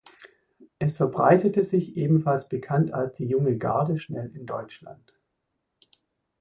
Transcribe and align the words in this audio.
Es 0.79 0.93
verbreitete 0.93 1.63
sich, 1.63 1.95
ebenfalls 1.95 2.49
bekannt 2.49 2.91
als 2.91 3.13
"Die 3.13 3.27
junge 3.27 3.59
Garde", 3.59 3.99
schnell 3.99 4.31
in 4.35 4.47
Deutschland. 4.47 5.13